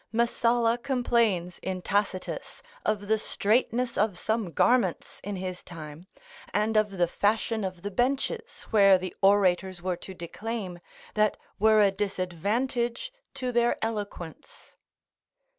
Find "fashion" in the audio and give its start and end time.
7.07-7.63